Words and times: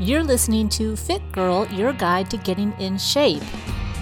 You're 0.00 0.24
listening 0.24 0.68
to 0.70 0.96
Fit 0.96 1.22
Girl, 1.30 1.68
your 1.68 1.92
guide 1.92 2.28
to 2.30 2.36
getting 2.36 2.72
in 2.80 2.98
shape. 2.98 3.44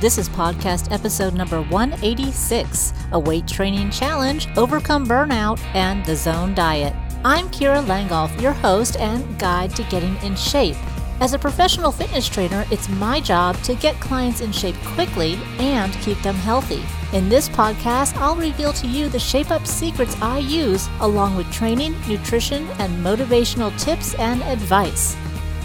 This 0.00 0.17
is 0.17 0.26
podcast 0.26 0.91
episode 0.91 1.34
number 1.34 1.61
186 1.61 2.95
A 3.12 3.18
Weight 3.18 3.46
Training 3.46 3.91
Challenge, 3.91 4.49
Overcome 4.57 5.07
Burnout, 5.07 5.60
and 5.75 6.02
the 6.07 6.17
Zone 6.17 6.55
Diet. 6.55 6.94
I'm 7.26 7.47
Kira 7.50 7.84
Langolf, 7.84 8.41
your 8.41 8.55
host 8.55 8.96
and 8.96 9.39
guide 9.39 9.77
to 9.77 9.82
getting 9.84 10.16
in 10.23 10.34
shape. 10.34 10.79
As 11.20 11.34
a 11.34 11.39
professional 11.39 11.93
fitness 11.93 12.27
trainer, 12.27 12.64
it's 12.70 12.88
my 12.88 13.20
job 13.20 13.61
to 13.64 13.74
get 13.74 14.00
clients 14.00 14.40
in 14.40 14.50
shape 14.50 14.77
quickly 14.86 15.38
and 15.59 15.93
keep 16.00 16.20
them 16.22 16.36
healthy. 16.36 16.82
In 17.14 17.29
this 17.29 17.50
podcast, 17.50 18.16
I'll 18.16 18.34
reveal 18.34 18.72
to 18.72 18.86
you 18.86 19.11
the 19.11 19.18
shape 19.18 19.50
up 19.50 19.66
secrets 19.66 20.16
I 20.22 20.38
use, 20.38 20.88
along 21.00 21.36
with 21.36 21.52
training, 21.52 21.95
nutrition, 22.09 22.66
and 22.79 23.04
motivational 23.04 23.79
tips 23.79 24.14
and 24.14 24.43
advice. 24.45 25.18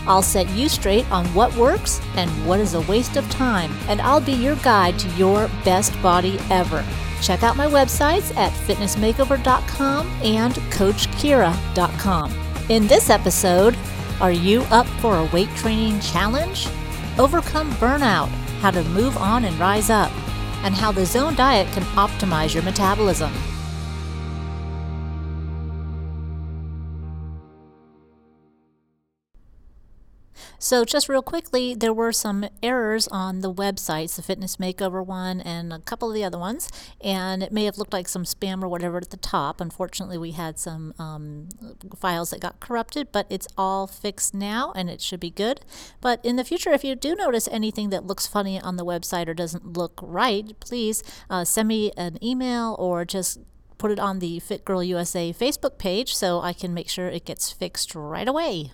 I'll 0.07 0.21
set 0.21 0.49
you 0.51 0.69
straight 0.69 1.09
on 1.11 1.25
what 1.27 1.55
works 1.55 2.01
and 2.15 2.29
what 2.47 2.59
is 2.59 2.73
a 2.73 2.82
waste 2.82 3.18
of 3.18 3.29
time, 3.29 3.71
and 3.87 4.01
I'll 4.01 4.21
be 4.21 4.32
your 4.32 4.55
guide 4.57 4.97
to 4.99 5.09
your 5.09 5.49
best 5.63 6.01
body 6.01 6.39
ever. 6.49 6.83
Check 7.21 7.43
out 7.43 7.57
my 7.57 7.68
websites 7.68 8.35
at 8.37 8.51
fitnessmakeover.com 8.54 10.07
and 10.23 10.54
coachkira.com. 10.54 12.33
In 12.69 12.87
this 12.87 13.09
episode, 13.09 13.75
are 14.21 14.32
you 14.32 14.61
up 14.71 14.87
for 15.01 15.18
a 15.18 15.25
weight 15.25 15.49
training 15.55 15.99
challenge? 15.99 16.68
Overcome 17.19 17.71
burnout, 17.74 18.29
how 18.61 18.71
to 18.71 18.83
move 18.85 19.18
on 19.18 19.46
and 19.46 19.60
rise 19.60 19.89
up, 19.89 20.11
and 20.63 20.74
how 20.74 20.91
the 20.91 21.05
zone 21.05 21.35
diet 21.35 21.68
can 21.74 21.83
optimize 21.96 22.54
your 22.54 22.63
metabolism. 22.63 23.32
So, 30.60 30.86
just 30.86 31.07
real 31.07 31.21
quickly, 31.21 31.75
there 31.75 31.93
were 31.93 32.11
some 32.11 32.45
errors 32.64 33.08
on 33.09 33.42
the 33.42 33.53
websites, 33.53 34.16
the 34.16 34.23
Fitness 34.23 34.58
Makeover 34.58 35.05
one 35.05 35.39
and 35.39 35.72
a 35.72 35.80
couple 35.80 36.09
of 36.09 36.16
the 36.16 36.23
other 36.23 36.39
ones, 36.39 36.67
and 36.99 37.44
it 37.44 37.52
may 37.52 37.66
have 37.66 37.77
looked 37.77 37.94
like 37.94 38.08
some 38.08 38.23
spam 38.23 38.64
or 38.64 38.67
whatever 38.67 38.97
at 38.97 39.11
the 39.11 39.17
top. 39.17 39.61
Unfortunately, 39.61 40.17
we 40.17 40.31
had 40.31 40.58
some 40.58 40.95
um, 40.97 41.49
files 41.99 42.31
that 42.31 42.39
got 42.39 42.59
corrupted, 42.59 43.11
but 43.11 43.27
it's 43.30 43.47
all 43.55 43.86
fixed 43.86 44.33
now 44.33 44.73
and 44.75 44.89
it 44.89 44.99
should 44.99 45.19
be 45.19 45.30
good. 45.30 45.61
But 46.02 46.23
in 46.25 46.38
the 46.38 46.44
future, 46.44 46.71
if 46.71 46.83
you 46.83 46.95
do 46.95 47.16
notice 47.16 47.47
anything 47.52 47.92
that 47.92 48.08
looks 48.08 48.25
funny 48.25 48.59
on 48.59 48.77
the 48.77 48.86
website 48.86 49.27
or 49.27 49.36
doesn't 49.36 49.77
look 49.77 49.99
right, 50.02 50.59
please 50.59 51.03
uh, 51.30 51.45
send 51.45 51.67
me 51.67 51.92
an 51.95 52.17
email 52.23 52.75
or 52.80 53.05
just 53.05 53.39
put 53.77 53.92
it 53.92 53.99
on 53.99 54.19
the 54.19 54.39
Fit 54.39 54.66
Girl 54.66 54.83
USA 54.83 55.31
Facebook 55.31 55.77
page 55.77 56.16
so 56.16 56.42
I 56.42 56.53
can 56.53 56.73
make 56.73 56.89
sure 56.89 57.08
it 57.08 57.25
gets 57.25 57.52
fixed 57.52 57.94
right 57.94 58.27
away. 58.27 58.71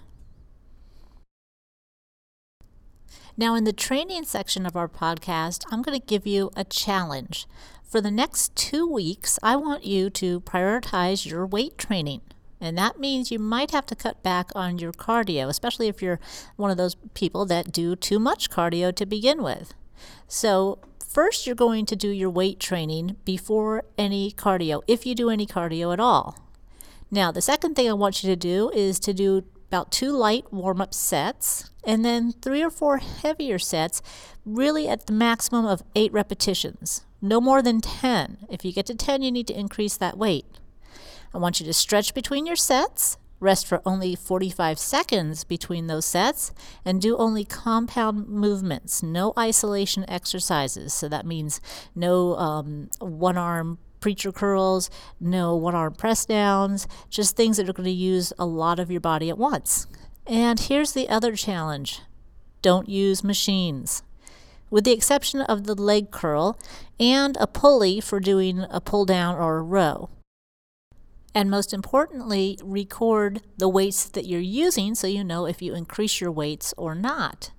Now, 3.36 3.56
in 3.56 3.64
the 3.64 3.74
training 3.74 4.26
section 4.26 4.64
of 4.64 4.76
our 4.76 4.88
podcast, 4.88 5.64
I'm 5.72 5.82
going 5.82 6.00
to 6.00 6.06
give 6.06 6.28
you 6.28 6.52
a 6.56 6.64
challenge. 6.64 7.48
For 7.84 8.00
the 8.00 8.12
next 8.12 8.56
two 8.56 8.88
weeks, 8.88 9.40
I 9.42 9.56
want 9.56 9.86
you 9.86 10.12
to 10.12 10.42
prioritize 10.42 11.26
your 11.26 11.44
weight 11.48 11.76
training. 11.80 12.22
And 12.62 12.78
that 12.78 13.00
means 13.00 13.32
you 13.32 13.40
might 13.40 13.72
have 13.72 13.88
to 13.88 13.96
cut 13.96 14.22
back 14.22 14.52
on 14.54 14.78
your 14.78 14.92
cardio, 14.92 15.50
especially 15.50 15.88
if 15.88 16.00
you're 16.00 16.20
one 16.58 16.70
of 16.70 16.78
those 16.78 16.96
people 17.16 17.46
that 17.48 17.72
do 17.72 17.96
too 17.96 18.20
much 18.20 18.52
cardio 18.52 18.96
to 18.96 19.06
begin 19.06 19.42
with. 19.42 19.74
So, 20.28 20.78
first, 21.04 21.48
you're 21.48 21.56
going 21.56 21.88
to 21.88 21.96
do 21.96 22.10
your 22.10 22.30
weight 22.30 22.60
training 22.60 23.16
before 23.26 23.84
any 23.98 24.32
cardio, 24.32 24.84
if 24.88 25.08
you 25.08 25.16
do 25.16 25.32
any 25.32 25.48
cardio 25.48 25.92
at 25.92 26.00
all. 26.00 26.38
Now, 27.10 27.32
the 27.32 27.42
second 27.42 27.76
thing 27.76 27.90
I 27.90 27.94
want 27.94 28.24
you 28.24 28.30
to 28.30 28.36
do 28.36 28.70
is 28.76 29.00
to 29.00 29.14
do 29.14 29.44
about 29.70 29.92
two 29.92 30.12
light 30.12 30.54
warm 30.54 30.82
up 30.82 30.94
sets, 30.94 31.72
and 31.86 32.04
then 32.04 32.32
three 32.32 32.64
or 32.64 32.70
four 32.70 32.98
heavier 32.98 33.60
sets, 33.60 34.02
really 34.46 34.88
at 34.88 35.08
the 35.08 35.14
maximum 35.14 35.66
of 35.66 35.84
eight 35.96 36.12
repetitions. 36.14 37.06
No 37.22 37.40
more 37.40 37.62
than 37.62 37.82
10. 37.82 38.48
If 38.50 38.66
you 38.66 38.74
get 38.74 38.86
to 38.88 38.96
10, 38.96 39.22
you 39.22 39.32
need 39.32 39.48
to 39.48 39.58
increase 39.58 39.98
that 39.98 40.18
weight. 40.18 40.46
I 41.34 41.38
want 41.38 41.60
you 41.60 41.66
to 41.66 41.74
stretch 41.74 42.14
between 42.14 42.46
your 42.46 42.56
sets, 42.56 43.18
rest 43.40 43.66
for 43.66 43.82
only 43.86 44.16
45 44.16 44.78
seconds 44.78 45.44
between 45.44 45.88
those 45.88 46.06
sets, 46.06 46.52
and 46.86 47.02
do 47.02 47.18
only 47.18 47.46
compound 47.46 48.28
movements, 48.28 49.02
no 49.02 49.34
isolation 49.38 50.06
exercises. 50.10 50.94
So 50.94 51.10
that 51.10 51.26
means 51.26 51.60
no 51.96 52.36
um, 52.36 52.90
one 53.00 53.38
arm 53.38 53.80
preacher 54.00 54.34
curls, 54.34 54.90
no 55.20 55.56
one 55.56 55.74
arm 55.74 55.94
press 55.94 56.26
downs, 56.26 56.88
just 57.10 57.38
things 57.38 57.56
that 57.56 57.70
are 57.70 57.74
going 57.74 57.86
to 57.86 57.92
use 57.92 58.34
a 58.38 58.46
lot 58.46 58.78
of 58.78 58.92
your 58.92 59.00
body 59.00 59.30
at 59.30 59.38
once. 59.38 59.88
And 60.26 60.60
here's 60.60 60.94
the 60.94 61.10
other 61.10 61.36
challenge 61.36 62.02
don't 62.62 62.88
use 62.88 63.24
machines. 63.24 64.04
With 64.70 64.86
the 64.86 64.94
exception 64.94 65.42
of 65.42 65.66
the 65.66 65.76
leg 65.76 66.12
curl 66.12 66.58
and 67.00 67.38
a 67.40 67.46
pulley 67.46 68.00
for 68.00 68.20
doing 68.20 68.66
a 68.70 68.80
pull 68.80 69.06
down 69.06 69.36
or 69.36 69.58
a 69.58 69.62
row. 69.62 70.10
And 71.36 71.50
most 71.50 71.74
importantly, 71.74 72.58
record 72.64 73.42
the 73.58 73.68
weights 73.68 74.06
that 74.06 74.26
you're 74.26 74.40
using 74.40 74.96
so 74.96 75.08
you 75.08 75.24
know 75.24 75.46
if 75.46 75.62
you 75.62 75.76
increase 75.76 76.22
your 76.22 76.32
weights 76.32 76.74
or 76.78 76.96
not. 76.96 77.52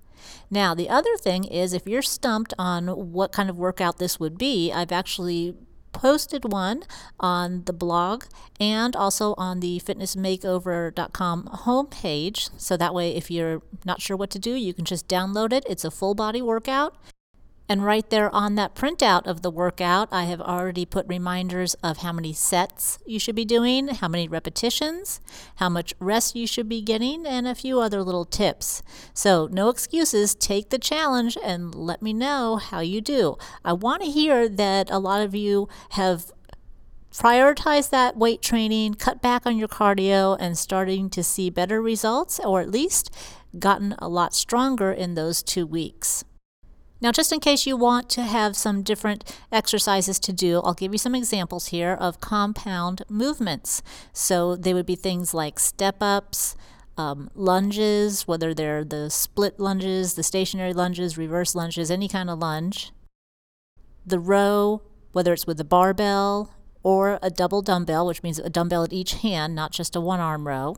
Now, 0.49 0.73
the 0.73 0.89
other 0.89 1.17
thing 1.17 1.43
is 1.43 1.73
if 1.73 1.87
you're 1.87 2.01
stumped 2.01 2.53
on 2.57 2.87
what 2.87 3.31
kind 3.31 3.49
of 3.49 3.59
workout 3.59 3.99
this 3.99 4.19
would 4.19 4.37
be, 4.37 4.71
I've 4.71 4.91
actually 4.91 5.55
posted 5.95 6.51
one 6.51 6.83
on 7.19 7.63
the 7.65 7.73
blog 7.73 8.25
and 8.59 8.95
also 8.95 9.33
on 9.37 9.61
the 9.61 9.79
fitnessmakeover.com 9.79 11.49
homepage. 11.63 12.49
So 12.57 12.75
that 12.75 12.93
way, 12.93 13.15
if 13.15 13.31
you're 13.31 13.61
not 13.85 14.01
sure 14.01 14.17
what 14.17 14.29
to 14.31 14.39
do, 14.39 14.51
you 14.51 14.73
can 14.73 14.85
just 14.85 15.07
download 15.07 15.53
it. 15.53 15.65
It's 15.69 15.85
a 15.85 15.91
full 15.91 16.13
body 16.13 16.41
workout. 16.41 16.95
And 17.67 17.83
right 17.83 18.07
there 18.11 18.33
on 18.33 18.55
that 18.55 18.75
printout 18.75 19.25
of 19.25 19.41
the 19.41 19.49
workout, 19.49 20.07
I 20.11 20.25
have 20.25 20.39
already 20.39 20.85
put 20.85 21.07
reminders 21.07 21.73
of 21.75 21.97
how 21.97 22.11
many 22.11 22.31
sets 22.31 22.99
you 23.07 23.17
should 23.17 23.35
be 23.35 23.45
doing, 23.45 23.87
how 23.87 24.07
many 24.07 24.27
repetitions, 24.27 25.19
how 25.55 25.69
much 25.69 25.93
rest 25.99 26.35
you 26.35 26.45
should 26.45 26.69
be 26.69 26.81
getting, 26.81 27.25
and 27.25 27.47
a 27.47 27.55
few 27.55 27.79
other 27.79 28.03
little 28.03 28.25
tips. 28.25 28.83
So, 29.15 29.49
no 29.51 29.69
excuses. 29.69 30.35
Take 30.35 30.69
the 30.69 30.77
challenge 30.77 31.37
and 31.43 31.73
let 31.73 32.03
me 32.03 32.13
know 32.13 32.57
how 32.57 32.81
you 32.81 33.01
do. 33.01 33.35
I 33.63 33.73
want 33.73 34.03
to 34.03 34.11
hear 34.11 34.47
that 34.47 34.91
a 34.91 34.99
lot 34.99 35.21
of 35.21 35.33
you 35.33 35.67
have 35.91 36.31
prioritized 37.11 37.89
that 37.89 38.15
weight 38.15 38.43
training, 38.43 38.93
cut 38.95 39.23
back 39.23 39.47
on 39.47 39.57
your 39.57 39.69
cardio, 39.69 40.37
and 40.39 40.55
starting 40.55 41.09
to 41.09 41.23
see 41.23 41.49
better 41.49 41.81
results, 41.81 42.39
or 42.39 42.61
at 42.61 42.69
least 42.69 43.09
gotten 43.57 43.95
a 43.99 44.07
lot 44.07 44.35
stronger 44.35 44.91
in 44.91 45.15
those 45.15 45.41
two 45.41 45.65
weeks. 45.65 46.25
Now, 47.01 47.11
just 47.11 47.31
in 47.31 47.39
case 47.39 47.65
you 47.65 47.75
want 47.75 48.09
to 48.11 48.23
have 48.23 48.55
some 48.55 48.81
different 48.81 49.37
exercises 49.51 50.17
to 50.19 50.31
do, 50.31 50.61
I'll 50.61 50.73
give 50.73 50.93
you 50.93 50.97
some 50.97 51.13
examples 51.13 51.67
here 51.67 51.93
of 51.93 52.21
compound 52.21 53.01
movements. 53.09 53.81
So 54.13 54.55
they 54.55 54.73
would 54.73 54.85
be 54.85 54.95
things 54.95 55.33
like 55.33 55.59
step 55.59 55.97
ups, 55.99 56.55
um, 56.97 57.29
lunges, 57.35 58.27
whether 58.27 58.53
they're 58.53 58.85
the 58.85 59.09
split 59.09 59.59
lunges, 59.59 60.13
the 60.13 60.23
stationary 60.23 60.73
lunges, 60.73 61.17
reverse 61.17 61.53
lunges, 61.53 61.91
any 61.91 62.07
kind 62.07 62.29
of 62.29 62.39
lunge. 62.39 62.91
The 64.05 64.19
row, 64.19 64.81
whether 65.11 65.33
it's 65.33 65.45
with 65.45 65.59
a 65.59 65.65
barbell 65.65 66.53
or 66.81 67.19
a 67.21 67.29
double 67.29 67.61
dumbbell, 67.61 68.07
which 68.07 68.23
means 68.23 68.39
a 68.39 68.49
dumbbell 68.49 68.83
at 68.83 68.93
each 68.93 69.15
hand, 69.15 69.53
not 69.53 69.71
just 69.71 69.95
a 69.95 70.01
one 70.01 70.21
arm 70.21 70.47
row. 70.47 70.77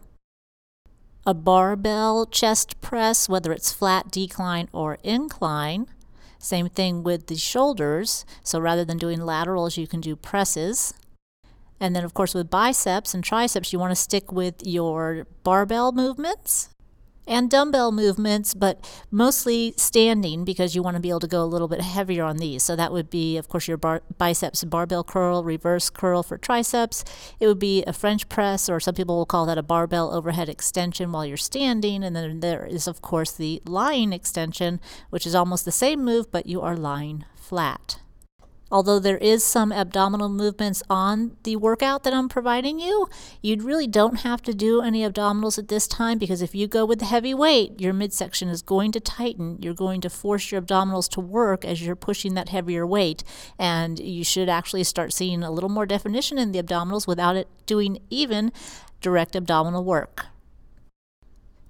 A 1.27 1.33
barbell 1.35 2.25
chest 2.25 2.81
press, 2.81 3.29
whether 3.29 3.51
it's 3.51 3.71
flat, 3.71 4.09
decline, 4.09 4.69
or 4.71 4.97
incline 5.03 5.87
same 6.47 6.69
thing 6.69 7.03
with 7.03 7.27
the 7.27 7.35
shoulders. 7.35 8.25
So 8.43 8.59
rather 8.59 8.85
than 8.85 8.97
doing 8.97 9.21
laterals, 9.21 9.77
you 9.77 9.87
can 9.87 10.01
do 10.01 10.15
presses. 10.15 10.93
And 11.79 11.95
then, 11.95 12.03
of 12.03 12.13
course, 12.13 12.33
with 12.33 12.49
biceps 12.49 13.13
and 13.13 13.23
triceps, 13.23 13.71
you 13.71 13.79
want 13.79 13.91
to 13.91 13.95
stick 13.95 14.31
with 14.31 14.65
your 14.65 15.27
barbell 15.43 15.91
movements 15.91 16.69
and 17.27 17.49
dumbbell 17.49 17.91
movements, 17.91 18.53
but 18.53 18.89
mostly 19.11 19.73
standing 19.77 20.45
because 20.45 20.75
you 20.75 20.81
want 20.81 20.95
to 20.95 21.01
be 21.01 21.09
able 21.09 21.19
to 21.19 21.27
go 21.27 21.43
a 21.43 21.45
little 21.45 21.67
bit 21.67 21.81
heavier 21.81 22.23
on 22.23 22.37
these. 22.37 22.63
So 22.63 22.75
that 22.75 22.91
would 22.91 23.09
be, 23.09 23.37
of 23.37 23.49
course, 23.49 23.67
your 23.67 23.77
bar- 23.77 24.03
biceps 24.17 24.63
barbell 24.63 25.03
curl, 25.03 25.43
reverse 25.43 25.89
curl 25.89 26.23
for 26.23 26.37
triceps. 26.37 27.03
It 27.39 27.47
would 27.47 27.59
be 27.59 27.83
a 27.85 27.93
French 27.93 28.29
press, 28.29 28.69
or 28.69 28.79
some 28.79 28.95
people 28.95 29.17
will 29.17 29.25
call 29.25 29.45
that 29.45 29.57
a 29.57 29.63
barbell 29.63 30.13
overhead 30.13 30.49
extension 30.49 31.11
while 31.11 31.25
you're 31.25 31.37
standing. 31.37 32.03
And 32.03 32.15
then 32.15 32.39
there 32.39 32.65
is, 32.65 32.87
of 32.87 33.01
course, 33.01 33.31
the 33.31 33.61
lying 33.65 34.13
extension, 34.13 34.79
which 35.09 35.27
is 35.27 35.35
almost 35.35 35.65
the 35.65 35.71
same 35.71 36.03
move, 36.03 36.31
but 36.31 36.45
you 36.45 36.61
are 36.61 36.77
lying 36.77 37.25
flat. 37.35 37.99
Although 38.71 38.99
there 38.99 39.17
is 39.17 39.43
some 39.43 39.71
abdominal 39.71 40.29
movements 40.29 40.83
on 40.89 41.37
the 41.43 41.55
workout 41.55 42.03
that 42.03 42.13
I'm 42.13 42.27
providing 42.27 42.79
you, 42.79 43.07
you 43.41 43.55
really 43.61 43.87
don't 43.87 44.21
have 44.21 44.41
to 44.43 44.53
do 44.53 44.81
any 44.81 45.07
abdominals 45.07 45.57
at 45.57 45.69
this 45.69 45.87
time 45.87 46.17
because 46.17 46.41
if 46.41 46.53
you 46.53 46.67
go 46.67 46.85
with 46.85 46.99
the 46.99 47.05
heavy 47.05 47.33
weight, 47.33 47.79
your 47.79 47.93
midsection 47.93 48.49
is 48.49 48.61
going 48.61 48.91
to 48.91 48.99
tighten. 48.99 49.57
You're 49.61 49.73
going 49.73 50.01
to 50.01 50.09
force 50.09 50.51
your 50.51 50.61
abdominals 50.61 51.09
to 51.11 51.21
work 51.21 51.63
as 51.63 51.81
you're 51.81 51.95
pushing 51.95 52.33
that 52.33 52.49
heavier 52.49 52.85
weight. 52.85 53.23
And 53.57 53.99
you 53.99 54.23
should 54.23 54.49
actually 54.49 54.83
start 54.83 55.13
seeing 55.13 55.43
a 55.43 55.51
little 55.51 55.69
more 55.69 55.85
definition 55.85 56.37
in 56.37 56.51
the 56.51 56.61
abdominals 56.61 57.07
without 57.07 57.35
it 57.35 57.47
doing 57.65 57.99
even 58.09 58.51
direct 59.01 59.35
abdominal 59.35 59.83
work. 59.83 60.25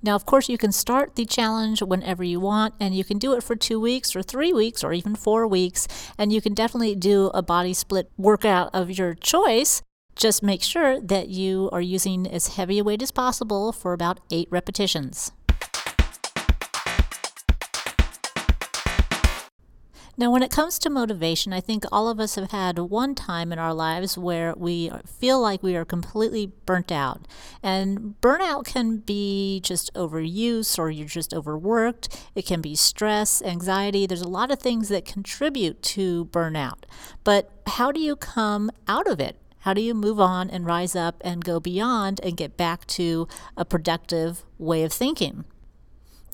Now, 0.01 0.15
of 0.15 0.25
course, 0.25 0.49
you 0.49 0.57
can 0.57 0.71
start 0.71 1.15
the 1.15 1.25
challenge 1.25 1.81
whenever 1.81 2.23
you 2.23 2.39
want, 2.39 2.75
and 2.79 2.95
you 2.95 3.03
can 3.03 3.17
do 3.17 3.33
it 3.33 3.43
for 3.43 3.55
two 3.55 3.79
weeks 3.79 4.15
or 4.15 4.23
three 4.23 4.53
weeks 4.53 4.83
or 4.83 4.93
even 4.93 5.15
four 5.15 5.47
weeks. 5.47 5.87
And 6.17 6.31
you 6.31 6.41
can 6.41 6.53
definitely 6.53 6.95
do 6.95 7.31
a 7.33 7.41
body 7.41 7.73
split 7.73 8.11
workout 8.17 8.69
of 8.73 8.91
your 8.91 9.15
choice. 9.15 9.81
Just 10.15 10.41
make 10.41 10.63
sure 10.63 10.99
that 10.99 11.29
you 11.29 11.69
are 11.71 11.81
using 11.81 12.27
as 12.27 12.55
heavy 12.55 12.79
a 12.79 12.83
weight 12.83 13.01
as 13.01 13.11
possible 13.11 13.71
for 13.71 13.93
about 13.93 14.19
eight 14.31 14.47
repetitions. 14.49 15.31
Now, 20.19 20.31
when 20.31 20.41
it 20.41 20.49
comes 20.49 20.79
to 20.79 20.89
motivation, 20.89 21.53
I 21.53 21.61
think 21.61 21.85
all 21.91 22.09
of 22.09 22.19
us 22.19 22.35
have 22.35 22.49
had 22.49 22.79
one 22.79 23.13
time 23.13 23.53
in 23.53 23.59
our 23.59 23.73
lives 23.73 24.17
where 24.17 24.55
we 24.57 24.89
feel 25.05 25.39
like 25.39 25.61
we 25.61 25.75
are 25.75 25.85
completely 25.85 26.51
burnt 26.65 26.91
out. 26.91 27.27
And 27.61 28.15
burnout 28.19 28.65
can 28.65 28.97
be 28.97 29.59
just 29.63 29.93
overuse 29.93 30.79
or 30.79 30.89
you're 30.89 31.07
just 31.07 31.35
overworked. 31.35 32.29
It 32.33 32.47
can 32.47 32.61
be 32.61 32.73
stress, 32.73 33.43
anxiety. 33.43 34.07
There's 34.07 34.23
a 34.23 34.27
lot 34.27 34.49
of 34.49 34.59
things 34.59 34.89
that 34.89 35.05
contribute 35.05 35.83
to 35.83 36.25
burnout. 36.25 36.85
But 37.23 37.51
how 37.67 37.91
do 37.91 37.99
you 37.99 38.15
come 38.15 38.71
out 38.87 39.05
of 39.05 39.19
it? 39.19 39.39
How 39.59 39.75
do 39.75 39.81
you 39.81 39.93
move 39.93 40.19
on 40.19 40.49
and 40.49 40.65
rise 40.65 40.95
up 40.95 41.21
and 41.21 41.45
go 41.45 41.59
beyond 41.59 42.19
and 42.23 42.35
get 42.35 42.57
back 42.57 42.87
to 42.87 43.27
a 43.55 43.65
productive 43.65 44.45
way 44.57 44.81
of 44.81 44.91
thinking? 44.91 45.45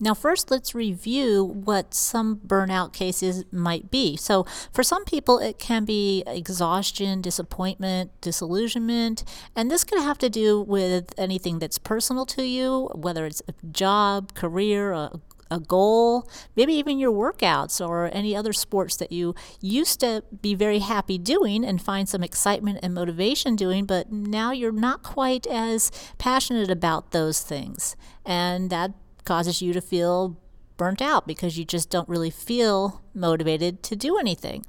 Now, 0.00 0.12
first, 0.12 0.50
let's 0.50 0.74
review 0.74 1.44
what 1.44 1.94
some 1.94 2.40
burnout 2.44 2.92
cases 2.92 3.44
might 3.52 3.90
be. 3.90 4.16
So, 4.16 4.44
for 4.72 4.82
some 4.82 5.04
people, 5.04 5.38
it 5.38 5.58
can 5.58 5.84
be 5.84 6.24
exhaustion, 6.26 7.22
disappointment, 7.22 8.10
disillusionment, 8.20 9.22
and 9.54 9.70
this 9.70 9.84
could 9.84 10.00
have 10.00 10.18
to 10.18 10.28
do 10.28 10.60
with 10.60 11.14
anything 11.16 11.60
that's 11.60 11.78
personal 11.78 12.26
to 12.26 12.42
you, 12.42 12.90
whether 12.94 13.24
it's 13.24 13.42
a 13.46 13.54
job, 13.70 14.34
career, 14.34 14.92
a, 14.92 15.20
a 15.50 15.60
goal, 15.60 16.28
maybe 16.56 16.72
even 16.74 16.98
your 16.98 17.12
workouts 17.12 17.86
or 17.86 18.10
any 18.12 18.34
other 18.34 18.52
sports 18.52 18.96
that 18.96 19.12
you 19.12 19.34
used 19.60 20.00
to 20.00 20.24
be 20.42 20.54
very 20.54 20.80
happy 20.80 21.18
doing 21.18 21.64
and 21.64 21.80
find 21.80 22.08
some 22.08 22.24
excitement 22.24 22.80
and 22.82 22.94
motivation 22.94 23.54
doing, 23.54 23.86
but 23.86 24.10
now 24.10 24.50
you're 24.50 24.72
not 24.72 25.02
quite 25.02 25.46
as 25.46 25.92
passionate 26.18 26.70
about 26.70 27.12
those 27.12 27.40
things. 27.40 27.94
And 28.26 28.70
that 28.70 28.92
causes 29.24 29.62
you 29.62 29.72
to 29.72 29.80
feel 29.80 30.36
burnt 30.76 31.00
out 31.00 31.26
because 31.26 31.58
you 31.58 31.64
just 31.64 31.90
don't 31.90 32.08
really 32.08 32.30
feel 32.30 33.02
motivated 33.14 33.82
to 33.84 33.96
do 33.96 34.18
anything. 34.18 34.64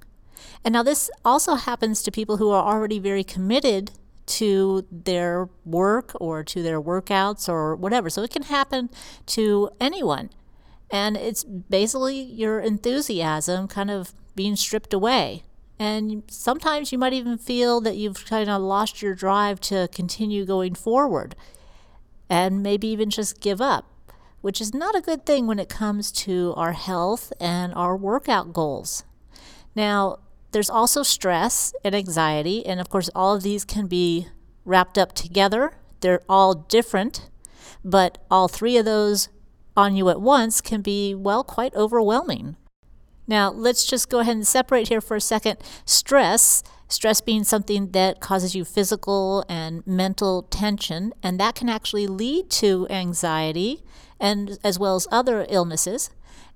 And 0.64 0.74
now, 0.74 0.84
this 0.84 1.10
also 1.24 1.56
happens 1.56 2.02
to 2.04 2.12
people 2.12 2.38
who 2.38 2.50
are 2.50 2.64
already 2.64 3.00
very 3.00 3.24
committed 3.24 3.92
to 4.28 4.86
their 4.92 5.50
work 5.64 6.12
or 6.20 6.44
to 6.44 6.64
their 6.64 6.82
workouts 6.82 7.48
or 7.48 7.76
whatever. 7.76 8.10
So, 8.10 8.24
it 8.24 8.32
can 8.32 8.44
happen 8.44 8.90
to 9.28 9.70
anyone. 9.80 10.30
And 10.92 11.18
it's 11.18 11.44
basically 11.44 12.20
your 12.20 12.60
enthusiasm 12.60 13.68
kind 13.68 13.90
of 13.90 14.14
being 14.36 14.56
stripped 14.56 14.94
away. 14.94 15.44
And 15.78 16.24
sometimes 16.30 16.92
you 16.92 16.98
might 16.98 17.14
even 17.14 17.38
feel 17.38 17.82
that 17.82 17.98
you've 17.98 18.26
kind 18.26 18.50
of 18.50 18.62
lost 18.62 19.02
your 19.02 19.14
drive 19.14 19.60
to 19.62 19.90
continue 19.92 20.46
going 20.46 20.76
forward 20.76 21.36
and 22.30 22.64
maybe 22.64 22.88
even 22.88 23.10
just 23.10 23.42
give 23.42 23.62
up 23.62 23.95
which 24.46 24.62
is 24.62 24.76
not 24.76 24.96
a 24.96 25.02
good 25.02 25.26
thing 25.26 25.48
when 25.48 25.58
it 25.58 25.68
comes 25.68 26.12
to 26.12 26.54
our 26.56 26.74
health 26.74 27.34
and 27.40 27.74
our 27.74 27.98
workout 27.98 28.54
goals. 28.54 29.04
Now, 29.74 30.20
there's 30.52 30.70
also 30.70 31.02
stress 31.02 31.74
and 31.84 31.96
anxiety, 31.96 32.64
and 32.64 32.80
of 32.80 32.88
course, 32.88 33.10
all 33.16 33.34
of 33.34 33.42
these 33.42 33.66
can 33.66 33.88
be 33.88 34.28
wrapped 34.64 35.00
up 35.00 35.14
together. 35.14 35.72
They're 36.02 36.22
all 36.30 36.54
different, 36.54 37.28
but 37.84 38.20
all 38.30 38.48
three 38.48 38.78
of 38.78 38.86
those 38.86 39.30
on 39.76 39.96
you 39.96 40.10
at 40.10 40.22
once 40.22 40.62
can 40.62 40.82
be, 40.84 41.16
well, 41.16 41.44
quite 41.44 41.74
overwhelming. 41.74 42.56
Now, 43.26 43.50
let's 43.50 43.84
just 43.84 44.12
go 44.12 44.20
ahead 44.20 44.36
and 44.36 44.46
separate 44.46 44.90
here 44.90 45.02
for 45.02 45.18
a 45.18 45.22
second. 45.22 45.58
Stress, 45.86 46.62
stress 46.88 47.20
being 47.20 47.44
something 47.44 47.94
that 47.94 48.20
causes 48.20 48.54
you 48.54 48.64
physical 48.64 49.44
and 49.50 49.82
mental 49.88 50.44
tension, 50.44 51.14
and 51.24 51.40
that 51.40 51.56
can 51.56 51.68
actually 51.68 52.06
lead 52.06 52.52
to 52.52 52.86
anxiety 52.92 53.84
and 54.20 54.58
as 54.64 54.80
well 54.80 54.96
as 54.96 55.08
other 55.12 55.46
illnesses. 55.50 56.10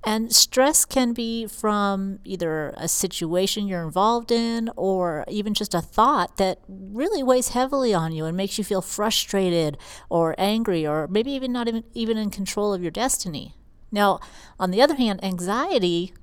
And 0.03 0.33
stress 0.33 0.85
can 0.85 1.11
be 1.11 1.45
from 1.45 2.19
either 2.23 2.73
a 2.77 2.87
situation 2.87 3.67
you're 3.67 3.83
involved 3.83 4.31
in 4.31 4.69
or 4.77 5.25
even 5.27 5.53
just 5.53 5.73
a 5.73 5.81
thought 5.81 6.37
that 6.37 6.59
really 6.69 7.21
weighs 7.21 7.49
heavily 7.49 7.93
on 7.93 8.13
you 8.13 8.23
and 8.23 8.37
makes 8.37 8.57
you 8.57 8.63
feel 8.63 8.81
frustrated 8.81 9.77
or 10.09 10.35
angry 10.37 10.87
or 10.87 11.07
maybe 11.07 11.31
even 11.31 11.51
not 11.51 11.67
even, 11.67 11.83
even 11.93 12.17
in 12.17 12.29
control 12.29 12.73
of 12.73 12.81
your 12.81 12.91
destiny. 12.91 13.55
Now, 13.91 14.19
on 14.57 14.71
the 14.71 14.81
other 14.81 14.95
hand, 14.95 15.23
anxiety 15.23 16.13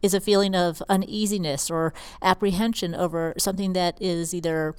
is 0.00 0.14
a 0.14 0.20
feeling 0.20 0.54
of 0.54 0.82
uneasiness 0.88 1.70
or 1.70 1.92
apprehension 2.22 2.94
over 2.94 3.34
something 3.36 3.74
that 3.74 4.00
is 4.00 4.32
either 4.32 4.74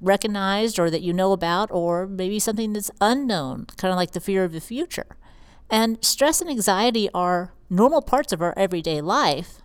recognized 0.00 0.78
or 0.78 0.90
that 0.90 1.02
you 1.02 1.12
know 1.12 1.32
about, 1.32 1.70
or 1.70 2.06
maybe 2.06 2.38
something 2.38 2.72
that's 2.72 2.90
unknown, 3.00 3.66
kind 3.76 3.92
of 3.92 3.96
like 3.96 4.12
the 4.12 4.20
fear 4.20 4.44
of 4.44 4.52
the 4.52 4.60
future. 4.60 5.16
And 5.70 6.02
stress 6.04 6.40
and 6.40 6.48
anxiety 6.48 7.08
are 7.12 7.52
normal 7.68 8.02
parts 8.02 8.32
of 8.32 8.40
our 8.40 8.54
everyday 8.56 9.00
life. 9.00 9.60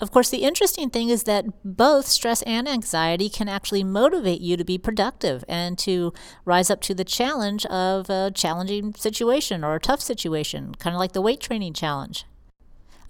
Of 0.00 0.10
course, 0.10 0.30
the 0.30 0.44
interesting 0.44 0.88
thing 0.88 1.10
is 1.10 1.24
that 1.24 1.44
both 1.62 2.06
stress 2.06 2.40
and 2.42 2.66
anxiety 2.66 3.28
can 3.28 3.50
actually 3.50 3.84
motivate 3.84 4.40
you 4.40 4.56
to 4.56 4.64
be 4.64 4.78
productive 4.78 5.44
and 5.46 5.76
to 5.80 6.14
rise 6.46 6.70
up 6.70 6.80
to 6.82 6.94
the 6.94 7.04
challenge 7.04 7.66
of 7.66 8.08
a 8.08 8.30
challenging 8.34 8.94
situation 8.94 9.62
or 9.62 9.74
a 9.74 9.80
tough 9.80 10.00
situation, 10.00 10.74
kind 10.76 10.96
of 10.96 11.00
like 11.00 11.12
the 11.12 11.20
weight 11.20 11.40
training 11.40 11.74
challenge. 11.74 12.24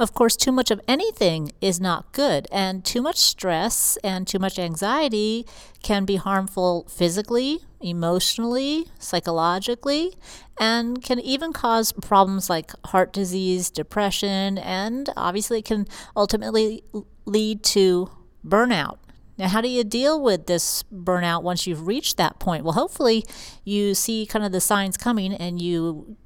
Of 0.00 0.14
course, 0.14 0.34
too 0.34 0.50
much 0.50 0.72
of 0.72 0.80
anything 0.88 1.52
is 1.60 1.78
not 1.78 2.10
good, 2.12 2.48
and 2.50 2.84
too 2.84 3.02
much 3.02 3.18
stress 3.18 3.96
and 4.02 4.26
too 4.26 4.40
much 4.40 4.58
anxiety 4.58 5.46
can 5.84 6.04
be 6.04 6.16
harmful 6.16 6.86
physically, 6.88 7.60
emotionally, 7.80 8.86
psychologically, 8.98 10.14
and 10.58 11.02
can 11.02 11.18
even 11.20 11.52
cause 11.52 11.92
problems 11.92 12.50
like 12.50 12.72
heart 12.86 13.12
disease, 13.12 13.70
depression, 13.70 14.58
and 14.58 15.10
obviously 15.16 15.58
it 15.60 15.64
can 15.64 15.86
ultimately 16.16 16.82
lead 17.24 17.62
to 17.62 18.10
burnout. 18.46 18.98
Now, 19.38 19.48
how 19.48 19.62
do 19.62 19.68
you 19.68 19.84
deal 19.84 20.20
with 20.20 20.46
this 20.46 20.82
burnout 20.92 21.42
once 21.42 21.66
you've 21.66 21.86
reached 21.86 22.18
that 22.18 22.38
point? 22.38 22.62
Well, 22.62 22.74
hopefully, 22.74 23.24
you 23.64 23.94
see 23.94 24.26
kind 24.26 24.44
of 24.44 24.52
the 24.52 24.60
signs 24.60 24.98
coming 24.98 25.32
and 25.32 25.60
you 25.62 26.16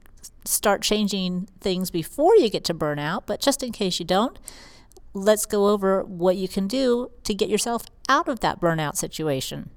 start 0.44 0.82
changing 0.82 1.48
things 1.60 1.90
before 1.90 2.36
you 2.36 2.50
get 2.50 2.64
to 2.64 2.74
burnout, 2.74 3.22
but 3.26 3.40
just 3.40 3.62
in 3.62 3.70
case 3.70 3.98
you 3.98 4.04
don't, 4.04 4.38
let's 5.14 5.46
go 5.46 5.68
over 5.68 6.02
what 6.02 6.36
you 6.36 6.48
can 6.48 6.66
do 6.66 7.10
to 7.22 7.32
get 7.34 7.48
yourself 7.48 7.84
out 8.08 8.28
of 8.28 8.40
that 8.40 8.60
burnout 8.60 8.96
situation. 8.96 9.70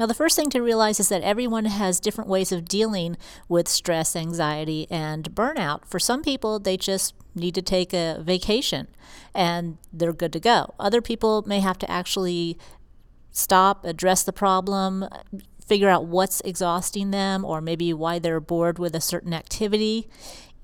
Now, 0.00 0.06
the 0.06 0.14
first 0.14 0.34
thing 0.34 0.48
to 0.48 0.62
realize 0.62 0.98
is 0.98 1.10
that 1.10 1.20
everyone 1.20 1.66
has 1.66 2.00
different 2.00 2.30
ways 2.30 2.52
of 2.52 2.64
dealing 2.64 3.18
with 3.50 3.68
stress, 3.68 4.16
anxiety, 4.16 4.86
and 4.90 5.30
burnout. 5.34 5.84
For 5.84 5.98
some 5.98 6.22
people, 6.22 6.58
they 6.58 6.78
just 6.78 7.14
need 7.34 7.54
to 7.56 7.60
take 7.60 7.92
a 7.92 8.22
vacation 8.22 8.88
and 9.34 9.76
they're 9.92 10.14
good 10.14 10.32
to 10.32 10.40
go. 10.40 10.72
Other 10.80 11.02
people 11.02 11.42
may 11.42 11.60
have 11.60 11.76
to 11.80 11.90
actually 11.90 12.56
stop, 13.30 13.84
address 13.84 14.22
the 14.22 14.32
problem, 14.32 15.04
figure 15.62 15.90
out 15.90 16.06
what's 16.06 16.40
exhausting 16.46 17.10
them 17.10 17.44
or 17.44 17.60
maybe 17.60 17.92
why 17.92 18.18
they're 18.18 18.40
bored 18.40 18.78
with 18.78 18.94
a 18.94 19.02
certain 19.02 19.34
activity 19.34 20.08